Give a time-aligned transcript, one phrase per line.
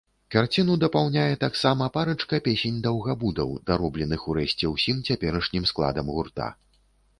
[0.35, 6.53] Карціну дапаўняе таксама парачка песень-даўгабудаў, даробленых урэшце ўсім цяперашнім складам гурта.